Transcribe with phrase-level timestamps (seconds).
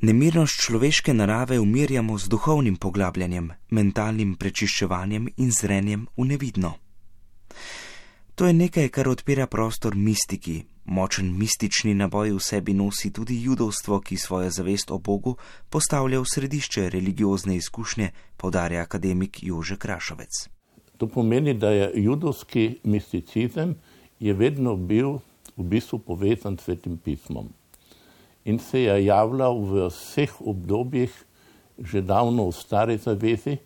[0.00, 6.70] Nemirnost človeške narave umirjamo z duhovnim poglabljanjem, mentalnim prečiščevanjem in zrenjem v nevidno.
[8.34, 10.62] To je nekaj, kar odpira prostor mistiki.
[10.84, 15.34] Močen mistični naboj v sebi nosi tudi judovstvo, ki svojo zavest o Bogu
[15.68, 20.46] postavlja v središče religiozne izkušnje, podarja akademik Jože Krašovec.
[20.96, 23.74] To pomeni, da je judovski misticizem
[24.20, 25.18] je vedno bil
[25.56, 27.50] v bistvu povezan s svetim pismom
[28.48, 31.12] in se je javljal v vseh obdobjih,
[31.78, 33.58] že davno v stari zavezi.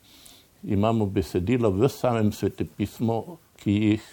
[0.63, 4.07] Imamo besedila v samem svetem pismu, ki jih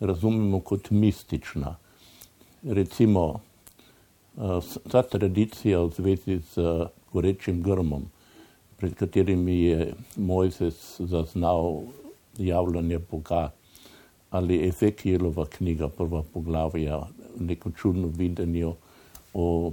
[0.00, 1.76] razumemo kot mistična.
[2.64, 3.40] Recimo,
[4.36, 8.08] eh, ta tradicija v zvezi z gorečim grmom,
[8.76, 11.82] pred katerimi je Mojzes zaznal
[12.38, 13.50] javljanje Boga,
[14.30, 18.72] ali Ezekielova knjiga, prva poglavja, neko čudno videnje
[19.34, 19.72] o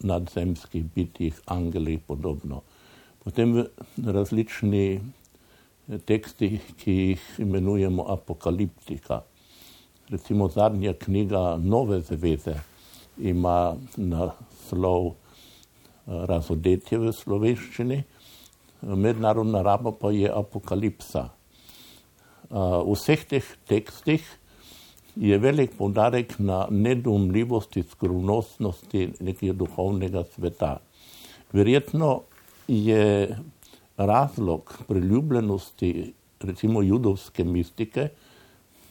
[0.00, 2.62] nadzemskih bitjih, angelih in podobno.
[3.24, 3.64] Potem
[4.04, 5.00] različni
[6.06, 9.22] teksti, ki jih imenujemo apokaliptika.
[10.08, 12.54] Recimo zadnja knjiga Nove zveze
[13.18, 15.14] ima naslov eh,
[16.06, 18.02] Razodetje v slovenščini,
[18.82, 21.28] mednarodna raba pa je apokalipsa.
[21.30, 24.24] Eh, v vseh teh tekstih
[25.16, 30.78] je velik podarek na nedoumljivosti, skromnostnosti nekega duhovnega sveta.
[31.52, 32.22] Verjetno
[32.68, 33.36] je
[33.96, 36.12] razlog priljubljenosti
[36.44, 38.08] recimo judovske mistike,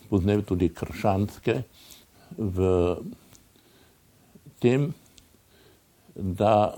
[0.10, 1.62] poznajo tudi kršanske,
[2.38, 2.68] v
[4.62, 4.92] tem,
[6.16, 6.74] da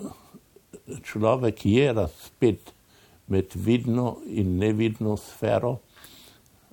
[1.04, 2.74] človek je razpet
[3.28, 5.78] med vidno in nevidno sfero,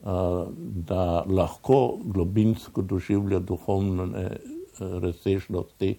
[0.02, 4.30] da lahko globinsko doživlja duhovne
[4.78, 5.92] razsežnosti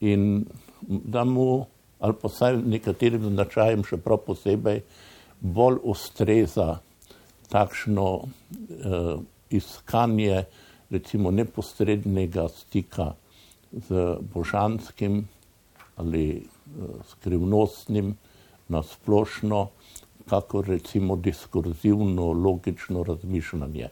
[0.00, 0.44] in
[0.88, 1.66] da mu
[2.02, 4.80] ali pa vsaj nekaterim značajem še prav posebej,
[5.38, 6.80] bolj ustreza
[7.52, 9.12] takšno eh,
[9.54, 10.44] iskanje
[10.90, 13.12] recimo neposrednega stika
[13.72, 15.22] z božanskim
[15.96, 16.42] ali eh,
[17.12, 18.16] skrivnostnim
[18.68, 18.82] na
[20.28, 23.88] kako recimo diskurzivno, logično razmišljanje.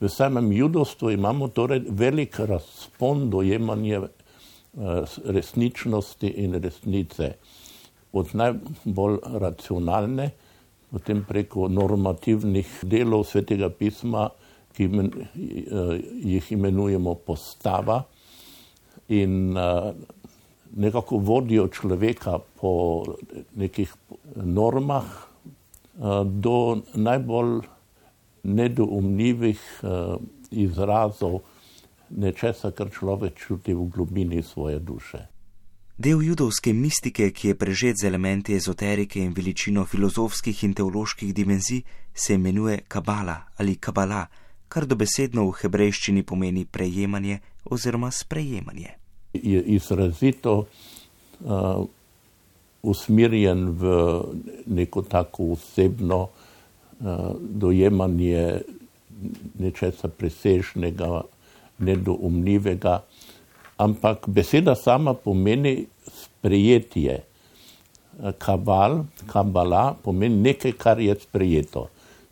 [0.00, 4.02] V samem judovstvu imamo torej velik razpon dojemanja
[4.74, 7.34] Eh, resničnosti in resnice.
[8.12, 10.30] Od najbolj racionalne,
[10.90, 14.24] potem preko normativnih delov svetega pisma,
[14.74, 18.00] ki eh, jih imenujemo postava
[19.14, 19.92] in eh,
[20.74, 23.04] nekako vodijo človeka po
[23.54, 23.94] nekih
[24.34, 25.06] normah
[26.24, 27.60] do najbolj
[28.42, 29.60] nedoumljivih
[30.50, 31.40] izrazov,
[32.10, 35.26] nečesa, kar človek čuti v globini svoje duše.
[35.96, 41.82] Del judovske mistike, ki je prežet z elementi ezoterike in veličino filozofskih in teoloških dimenzij,
[42.14, 44.26] se imenuje kabala ali kabala,
[44.68, 48.90] kar dobesedno v hebrejščini pomeni prejemanje oziroma sprejemanje.
[49.34, 51.86] Je izrazito uh,
[52.84, 53.92] usmerjen v
[54.66, 58.60] neko tako osebno uh, dojemanje
[59.58, 61.22] nečesa presežnega,
[61.78, 63.00] nedoumljivega,
[63.78, 67.22] ampak beseda sama pomeni sprejetje.
[68.38, 71.88] Kabal, kabala pomeni nekaj, kar je sprejeto,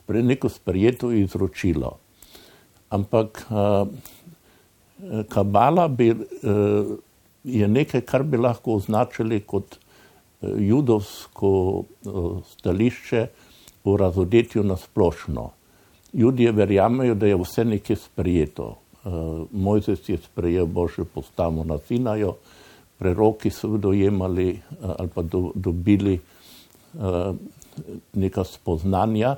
[0.09, 1.97] neko sprejeto izročilo.
[2.91, 3.43] Ampak
[5.33, 6.13] kabala bi,
[7.45, 9.81] je nekaj, kar bi lahko označili kot
[10.43, 11.83] judovsko
[12.47, 13.27] stališče
[13.85, 15.51] o razodetju na splošno.
[16.13, 19.13] Ljudje verjamejo, da je vse nekaj sprejeto, uh,
[19.53, 22.35] Mojzes je sprejel Božjo postavo na Sinaju,
[22.99, 26.21] preroki so dojemali uh, ali pa do, dobili
[28.15, 29.37] neka spoznanja,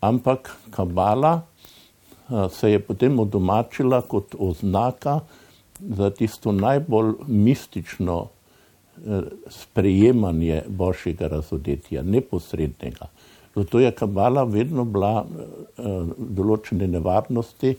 [0.00, 1.42] ampak kabala
[2.50, 5.20] se je potem odomačila kot oznaka
[5.80, 8.28] za tisto najbolj mistično
[9.48, 13.08] sprejemanje Božjega razodetja, neposrednega.
[13.54, 17.74] Zato je kabala vedno bila uh, določene nevarnosti,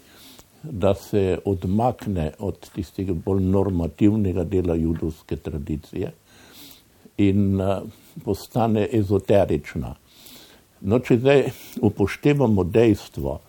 [0.63, 6.13] da se odmakne od tistega bolj normativnega dela judovske tradicije
[7.17, 7.81] in uh,
[8.23, 9.95] postane ezoterična.
[10.81, 11.43] No, če zdaj
[11.81, 13.39] upoštevamo dejstvo,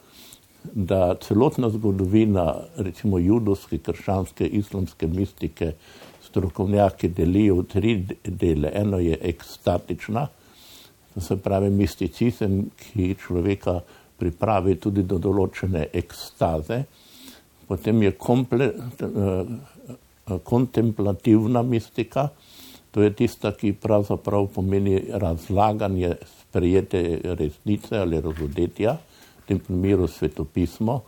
[0.72, 2.46] da celotna zgodovina,
[2.76, 5.74] recimo judovske, krščanske, islamske mistike,
[6.28, 7.94] strokovnjaki delijo v tri
[8.24, 8.70] dele.
[8.74, 10.26] Eno je ekstatična,
[11.14, 13.80] to se pravi misticizem, ki človeka
[14.18, 16.82] pripravi tudi do določene ekstaze,
[17.68, 22.28] potem je komple, uh, kontemplativna mistika,
[22.94, 28.92] To je tista, ki pravzaprav pomeni razlaganje sprejete resnice ali razodetja,
[29.38, 31.00] v tem primeru svetopismo.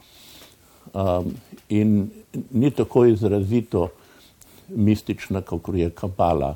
[0.95, 1.31] Um,
[1.69, 2.11] in
[2.51, 3.89] ni tako izrazito
[4.69, 6.55] mistična, kot je kabala.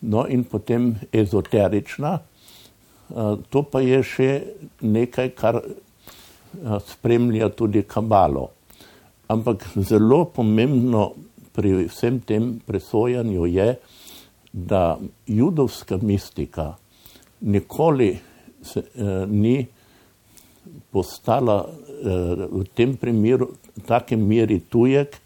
[0.00, 4.30] No, in potem ezoterična, uh, to pa je še
[4.80, 8.48] nekaj, kar uh, spremlja tudi kabalo.
[9.30, 11.12] Ampak zelo pomembno
[11.52, 13.74] pri vsem tem presojanju je,
[14.52, 16.74] da judovska mistika
[17.40, 18.18] nikoli
[18.62, 19.66] se, eh, ni
[20.90, 25.16] postala eh, v tem primeru v takem meri tujek,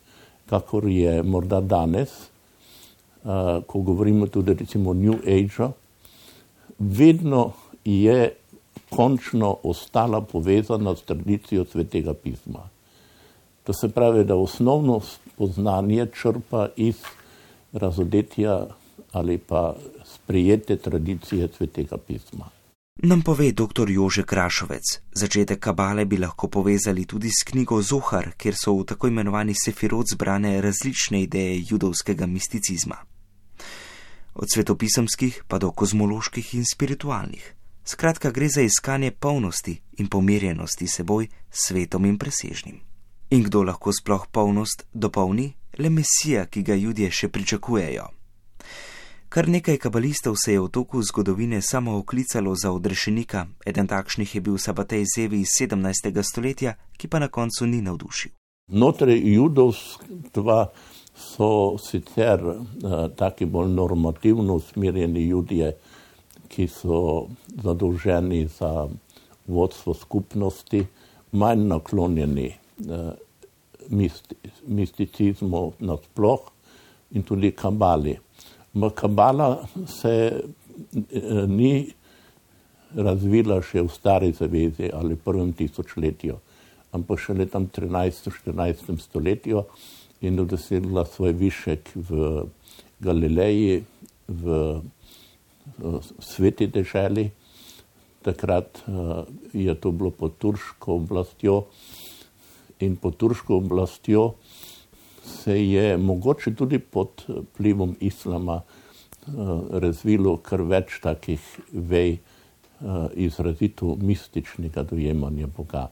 [0.46, 5.72] kakor je morda danes, eh, ko govorimo tudi recimo o New Ageu,
[6.78, 7.52] vedno
[7.84, 8.34] je
[8.90, 12.68] končno ostala povezana s tradicijo svetega pisma.
[13.64, 16.96] To se pravi, da osnovno spoznanje črpa iz
[17.72, 18.66] razodetja
[19.12, 19.74] ali pa
[20.04, 22.48] sprijete tradicije svetega pisma.
[23.02, 23.90] Nam pove dr.
[23.90, 25.00] Jože Krašovec.
[25.12, 30.06] Začetek kabale bi lahko povezali tudi s knjigo Zohar, kjer so v tako imenovani sefirot
[30.12, 32.96] zbrane različne ideje judovskega misticizma.
[34.34, 37.54] Od svetopisemskih pa do kozmoloških in spiritualnih.
[37.84, 42.80] Skratka, gre za iskanje polnosti in pomirjenosti seboj, svetom in presežnim.
[43.30, 45.52] In kdo lahko sploh polnost dopolni?
[45.78, 48.08] Le Mesija, ki ga ljudje še pričakujejo.
[49.34, 54.40] Kar nekaj kabalistov se je v toku zgodovine samo oklicalo za odrešenika, eden takšnih je
[54.40, 56.22] bil Sabatej Zevi iz 17.
[56.22, 58.30] stoletja, ki pa na koncu ni navdušil.
[58.70, 60.70] Znotraj judovstva
[61.18, 62.62] so sicer uh,
[63.16, 65.74] taki bolj normativno usmerjeni ljudje,
[66.48, 67.26] ki so
[67.62, 68.86] zadolženi za
[69.46, 70.86] vodstvo skupnosti,
[71.32, 72.52] manj naklonjeni
[72.86, 73.10] uh,
[73.90, 74.34] misti,
[74.66, 76.52] misticizmu nasploh
[77.10, 78.18] in tudi kabali.
[78.94, 81.92] Kabala se eh, ni
[82.94, 86.38] razvila še v stari zavezi ali prvem tisočletju,
[86.94, 89.64] ampak šele tam 13-14 stoletju
[90.22, 92.44] in dosegla svoj višek v
[93.02, 93.84] Galileji,
[94.28, 94.80] v
[96.18, 97.30] sveti deželi.
[98.24, 101.64] Takrat eh, je to bilo pod turško oblastjo
[102.80, 104.34] in pod turško oblastjo
[105.24, 109.32] se je mogoče tudi pod vplivom islama uh,
[109.70, 111.40] razvilo kar več takih
[111.72, 115.88] vej uh, izrazito mističnega dojemanja Boga.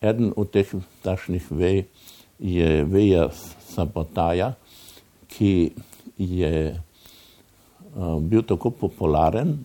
[0.00, 1.84] Eden od teh tašnih vej
[2.38, 3.28] je veja
[3.74, 4.52] sabotaja,
[5.28, 5.70] ki
[6.18, 6.78] je
[8.20, 9.58] bil tako popularen,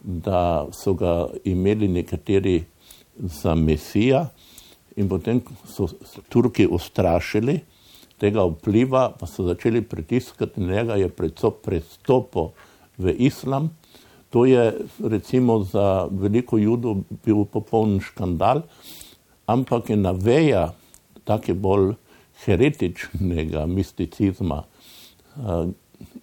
[0.00, 2.62] da so ga imeli nekateri
[3.18, 4.28] za mesija
[4.96, 5.88] in potem so
[6.28, 7.60] Turki ustrašili,
[8.18, 12.50] tega vpliva, pa so začeli pritiskati njega, je prestopil
[12.98, 13.70] v islam.
[14.30, 14.74] To je
[15.04, 18.62] recimo za veliko judov bil popoln škandal,
[19.46, 20.72] ampak je naveja
[21.24, 21.94] tako bolj
[22.44, 25.68] heretičnega misticizma, eh,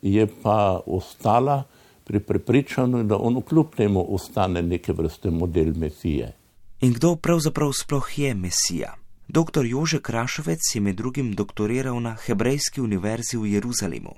[0.01, 1.63] je pa ostala
[2.03, 6.33] pri prepričanju, da on kljub temu ostane neke vrste model mesije.
[6.81, 8.94] In kdo pravzaprav sploh je mesija?
[9.27, 9.66] Dr.
[9.66, 14.13] Jože Krašovec je med drugim doktoriral na Hebrejski univerzi v Jeruzalemu.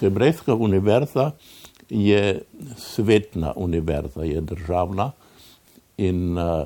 [0.00, 1.30] Hebrejska univerza
[1.90, 2.42] je
[2.76, 5.12] svetna univerza, je državna
[5.96, 6.64] in uh,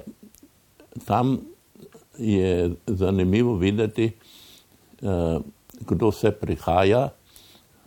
[1.05, 1.41] tam
[2.19, 4.13] je zanimivo videti,
[5.03, 5.43] uh,
[5.81, 7.09] kdo se prihaja.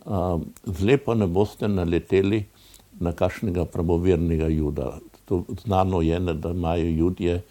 [0.04, 2.44] Uh, zle pa ne boste naleteli
[3.00, 4.98] na kakšnega pravovernega juda.
[5.24, 7.42] To znano je, da imajo ljudje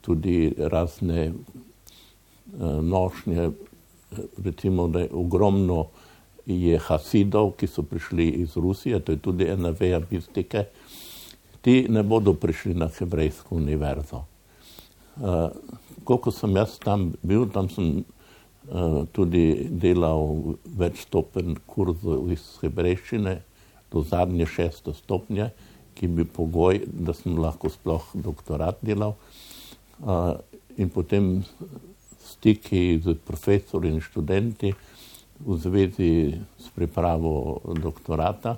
[0.00, 1.32] tudi razne
[2.60, 3.50] Eh, nošnje,
[4.44, 5.86] recimo, da je ogromno
[6.46, 10.64] je hasidov, ki so prišli iz Rusije, to je tudi ena veja mistike,
[11.60, 14.24] ti ne bodo prišli na hebrejsko univerzo.
[15.16, 15.48] Uh,
[16.04, 23.36] koliko sem jaz tam bil, tam sem uh, tudi delal večstopen kurzov iz hebrejščine
[23.92, 25.50] do zadnje šeste stopnje,
[25.94, 29.14] ki bi pogoj, da sem lahko sploh doktorat delal.
[30.76, 31.44] In potem
[32.18, 34.72] stiki z profesori in študenti
[35.42, 38.56] v zvezi s pripravo doktorata,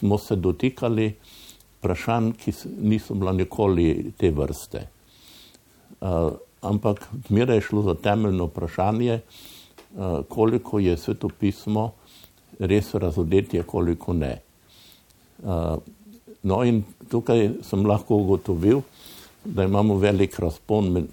[0.00, 1.14] smo se dotikali
[1.78, 4.86] vprašanj, ki niso bila nikoli te vrste.
[6.60, 9.20] Ampak zmeraj je šlo za temeljno vprašanje,
[10.28, 11.92] koliko je svetopismo
[12.58, 14.38] res razodetje, koliko ne.
[16.42, 18.99] No in tukaj sem lahko ugotovil, da
[19.44, 21.06] imamo velik razpon med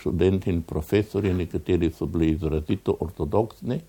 [0.00, 3.80] študenti in profesori, nekateri so bili izrazito ortodoksni,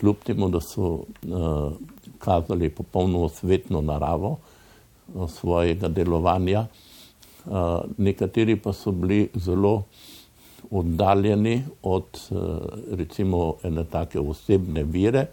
[0.00, 1.72] kljub temu, da so uh,
[2.18, 4.38] kazali popolno svetno naravo
[5.28, 6.66] svojega delovanja,
[7.96, 9.82] nekateri pa so bili zelo
[10.70, 12.04] oddaljeni od
[12.92, 15.26] recimo ene take osebne vire,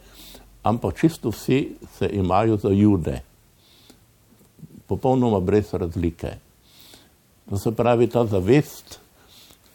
[0.63, 3.21] ampak čisto vsi se imajo za jude,
[4.87, 6.44] popolnoma brez razlike.
[7.49, 8.99] To se pravi ta zavest,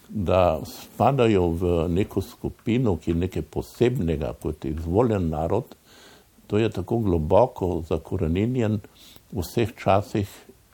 [0.09, 5.77] da spadajo v neko skupino, ki je nekaj posebnega, kot je izvoljen narod,
[6.51, 8.81] to je tako globoko zakorenjen
[9.31, 10.27] v vseh časih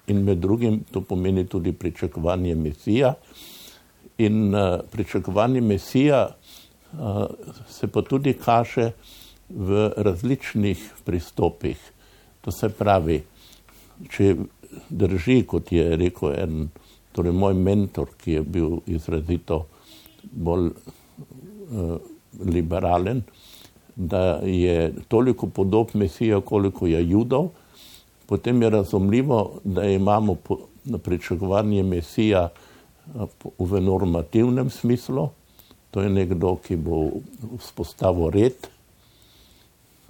[0.09, 3.15] in med drugim to pomeni tudi pričakovanje Mesija.
[4.19, 7.25] In uh, pričakovanje Mesija uh,
[7.69, 8.93] se pa tudi kaže
[9.49, 11.77] v različnih pristopih.
[12.41, 13.21] To se pravi,
[14.11, 14.35] če
[14.89, 16.69] drži, kot je rekel en,
[17.17, 19.65] torej moj mentor, ki je bil izrazito
[20.33, 21.97] bolj uh,
[22.45, 23.23] liberalen,
[23.97, 27.49] da je toliko podob Mesija, koliko je judov,
[28.27, 30.37] potem je razumljivo, da imamo
[31.03, 32.49] pričakovanje Mesija
[33.59, 35.29] v normativnem smislu,
[35.91, 37.09] to je nekdo, ki bo
[37.59, 38.69] vzpostavil red,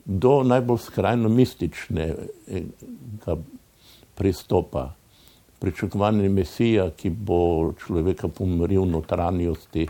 [0.05, 2.17] do najbolj skrajno mističnega
[4.15, 4.95] pristopa.
[5.59, 9.89] Pričakovanje Mesija, ki bo človeka pomiril v notranjosti,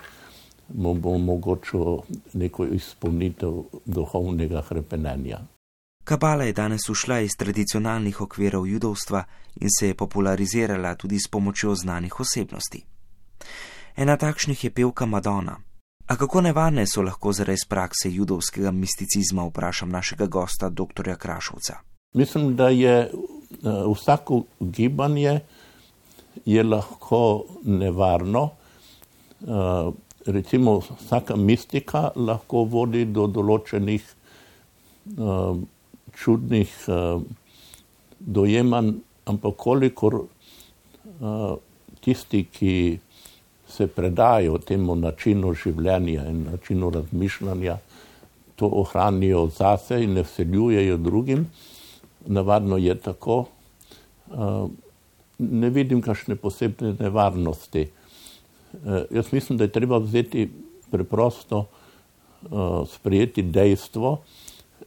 [0.75, 1.99] mu bo omogočil
[2.33, 5.41] neko izpolnitev duhovnega hrepenenja.
[6.05, 9.25] Kabala je danes ušla iz tradicionalnih okvirov judovstva
[9.61, 12.85] in se je popularizirala tudi s pomočjo znanih osebnosti.
[13.97, 15.57] Ena takšnih je pevka Madonna.
[16.07, 21.17] A kako nevarne so lahko zaradi prakse judovskega misticizma, vprašam našega gosta, dr.
[21.19, 21.75] Krašovca.
[22.15, 25.41] Mislim, da je uh, vsako gibanje
[26.45, 28.51] je lahko nevarno.
[29.41, 29.95] Uh,
[30.27, 34.05] recimo, vsaka mistika lahko vodi do določenih
[35.19, 35.57] uh,
[36.17, 37.23] čudnih uh,
[38.19, 38.95] dojemanj,
[39.27, 40.25] ampak kolikor
[42.05, 42.73] tisti, ki
[43.69, 47.79] se predajo temu načinu življenja in načinu razmišljanja,
[48.57, 51.47] to ohranijo zase in ne vseljujejo drugim.
[52.27, 53.47] Navadno je tako.
[55.39, 57.87] Ne vidim kakšne posebne nevarnosti.
[59.11, 60.49] Jaz mislim, da je treba vzeti
[60.91, 61.67] preprosto
[62.87, 64.19] sprejeti dejstvo,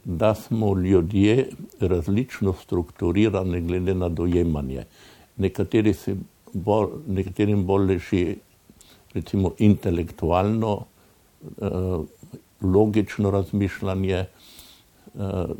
[0.04, 1.48] da smo ljudje
[1.80, 4.84] različno strukturirani glede na dojemanje.
[5.36, 6.16] Nekateri se
[6.52, 8.36] bolj, nekaterim bolj leži
[9.14, 10.84] recimo intelektualno,
[11.42, 11.66] eh,
[12.62, 14.26] logično razmišljanje, eh,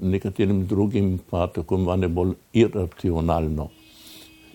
[0.02, 3.68] nekaterim drugim pa tako imenovane bolj iracionalno.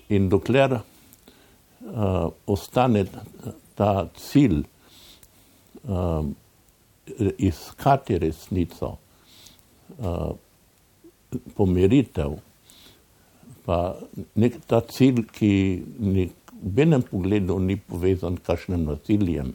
[0.09, 3.05] In dokler eh, ostane
[3.75, 4.63] ta cilj
[7.38, 8.88] iskati resnico,
[11.53, 12.33] pomiritev,
[13.65, 13.77] pa
[14.41, 15.51] nek ta cilj, ki
[16.00, 19.53] nek v enem pogledu ni povezan s kakšnim nasiljem.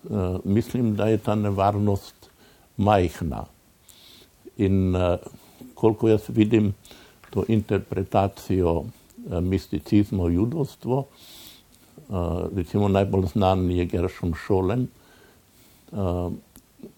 [0.00, 2.30] Uh, mislim, da je ta nevarnost
[2.76, 3.44] majhna.
[4.56, 5.18] In uh,
[5.74, 6.72] koliko jaz vidim
[7.30, 8.84] to interpretacijo
[9.26, 11.06] uh, misticizma v judovstvu, uh,
[12.56, 14.88] recimo najbolj znan je Gershom Šolem,
[15.92, 16.32] uh,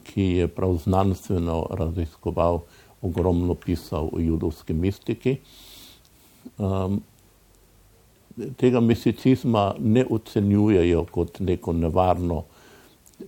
[0.07, 2.62] ki je prav znanstveno raziskoval,
[3.02, 5.37] ogromno pisal o judovski mistiki.
[6.59, 7.02] Um,
[8.57, 12.45] tega misticizma ne ocenjujejo kot neko nevarno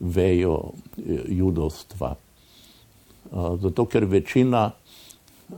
[0.01, 2.15] vejo eh, judovstva.
[2.15, 5.55] Eh, zato, ker večina eh,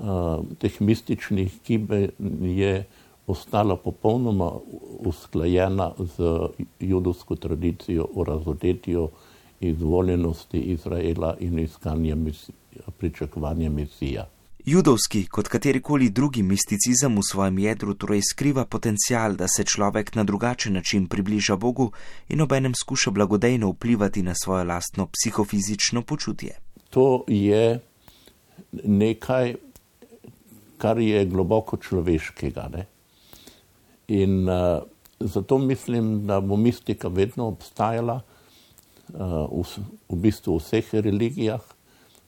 [0.58, 2.08] teh mističnih gibe
[2.42, 2.84] je
[3.26, 4.52] ostala popolnoma
[4.98, 6.22] usklajena z
[6.80, 9.08] judovsko tradicijo o razodetju
[9.60, 12.16] izvoljenosti Izraela in iskanja
[12.98, 14.26] pričakovanja Mesija.
[14.64, 20.24] Judovski, kot katerikoli drugi misticizem v svojem jedru, torej skriva potencial, da se človek na
[20.24, 21.92] drugačen način približa Bogu
[22.28, 26.58] in obenem skuša blagodejno vplivati na svoje lastno psihofizično počutje.
[26.90, 27.80] To je
[28.84, 29.54] nekaj,
[30.78, 32.68] kar je globoko človeškega.
[32.74, 32.86] Ne?
[34.08, 34.82] In uh,
[35.20, 38.20] zato mislim, da bo mistika vedno obstajala
[39.14, 39.20] uh,
[39.50, 39.64] v,
[40.08, 41.76] v bistvu v vseh religijah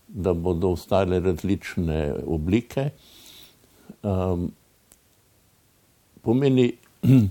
[0.08, 2.90] da bodo ostale različne oblike.
[4.02, 4.52] Um,
[6.22, 6.72] pomeni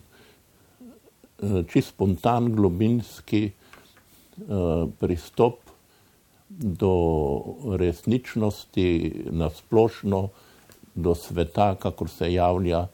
[1.72, 5.60] čist spontan, globinski uh, pristop
[6.50, 6.94] do
[7.77, 8.88] resničnosti
[9.32, 10.30] na splošno,
[10.96, 12.88] do sveta, kakor se javlja,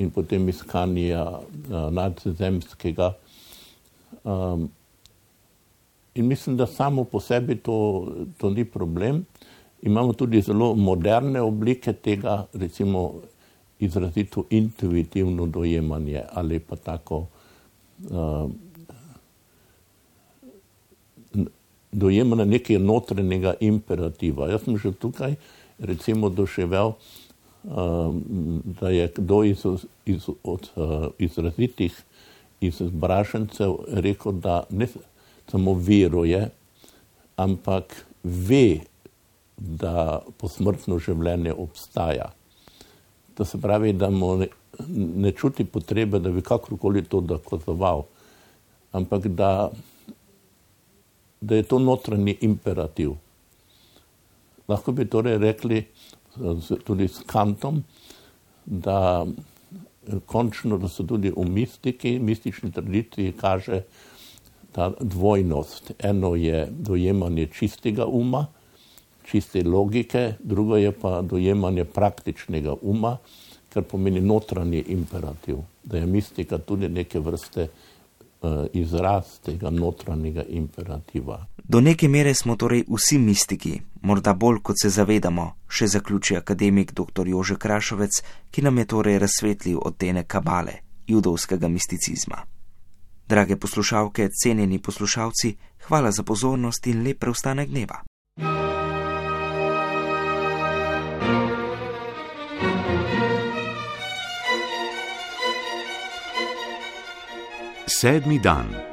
[0.00, 3.12] in potem iskanja uh, nadzemskega.
[4.24, 4.70] Um,
[6.14, 8.06] In mislim, da samo po sebi to,
[8.38, 9.24] to ni problem.
[9.82, 13.14] Imamo tudi zelo moderne oblike tega, recimo
[13.78, 17.26] izrazito intuitivno dojemanje ali pa tako
[18.10, 18.50] uh,
[21.92, 24.50] dojemanje nekega notranjega imperativa.
[24.50, 25.34] Jaz sem že tukaj
[25.78, 26.92] recimo doživel,
[27.62, 29.66] da je kdo iz,
[30.06, 32.02] iz, od uh, izrazitih
[32.60, 34.88] izbražencev rekel, da ne
[35.50, 36.50] samo veruje,
[37.36, 38.80] ampak ve,
[39.56, 42.30] da posmrtno življenje obstaja.
[43.34, 44.48] To se pravi, da mu ne,
[44.88, 48.04] ne čuti potrebe, da bi kakorkoli to dokazoval,
[48.92, 49.70] ampak da,
[51.40, 53.16] da je to notranji imperativ.
[54.68, 55.84] Lahko bi torej rekli
[56.84, 57.82] tudi s kantom,
[58.66, 59.26] da
[60.26, 63.82] končno, da se tudi v mistiki, mistični tradiciji kaže
[64.72, 65.92] ta dvojnost.
[65.98, 68.46] Eno je dojemanje čistega uma,
[69.26, 73.16] čiste logike, drugo je pa dojemanje praktičnega uma,
[73.70, 77.89] kar pomeni notranji imperativ, da je mistika tudi neke vrste uh,
[78.72, 81.46] izraz tega notranjega imperativa.
[81.56, 86.92] Do neke mere smo torej vsi mistiki, morda bolj kot se zavedamo, še zaključi akademik
[86.92, 87.28] dr.
[87.28, 92.42] Jože Krašovec, ki nam je torej razsvetlil odtene kabale, judovskega misticizma.
[93.28, 95.56] Drage poslušalke, cenjeni poslušalci,
[95.86, 98.02] hvala za pozornost in lep preostanek dneva.
[107.90, 108.89] Sedmi dan.